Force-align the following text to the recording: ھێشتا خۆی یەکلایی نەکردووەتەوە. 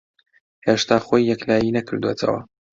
ھێشتا 0.67 0.97
خۆی 1.07 1.27
یەکلایی 1.31 1.75
نەکردووەتەوە. 1.77 2.39